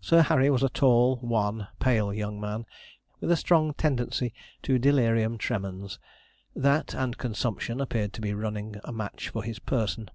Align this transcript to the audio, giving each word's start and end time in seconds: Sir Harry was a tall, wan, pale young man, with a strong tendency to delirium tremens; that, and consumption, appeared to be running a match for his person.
Sir 0.00 0.22
Harry 0.22 0.48
was 0.48 0.62
a 0.62 0.70
tall, 0.70 1.18
wan, 1.20 1.68
pale 1.80 2.14
young 2.14 2.40
man, 2.40 2.64
with 3.20 3.30
a 3.30 3.36
strong 3.36 3.74
tendency 3.74 4.32
to 4.62 4.78
delirium 4.78 5.36
tremens; 5.36 5.98
that, 6.56 6.94
and 6.94 7.18
consumption, 7.18 7.78
appeared 7.78 8.14
to 8.14 8.22
be 8.22 8.32
running 8.32 8.76
a 8.84 8.90
match 8.90 9.28
for 9.28 9.42
his 9.42 9.58
person. 9.58 10.08